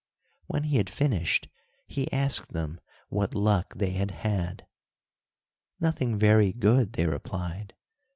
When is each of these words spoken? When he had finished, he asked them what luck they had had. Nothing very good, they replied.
When 0.47 0.63
he 0.63 0.77
had 0.77 0.89
finished, 0.89 1.47
he 1.85 2.11
asked 2.11 2.53
them 2.53 2.79
what 3.09 3.35
luck 3.35 3.75
they 3.77 3.91
had 3.91 4.09
had. 4.09 4.65
Nothing 5.79 6.17
very 6.17 6.51
good, 6.53 6.93
they 6.93 7.05
replied. 7.05 7.75